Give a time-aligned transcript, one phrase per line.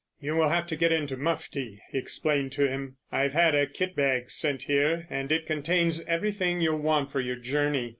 [0.19, 2.97] "You will have to get into mufti," he explained to him.
[3.11, 7.35] "I've had a kit bag sent here, and it contains everything you'll want for your
[7.35, 7.89] journey.